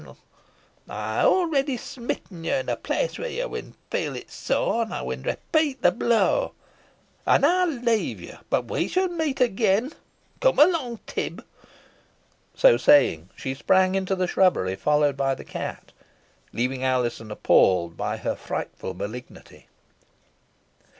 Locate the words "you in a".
2.43-2.75